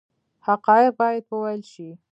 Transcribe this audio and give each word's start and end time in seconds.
حقایق 0.47 0.93
باید 0.99 1.23
وویل 1.31 1.61
شي 1.71 1.89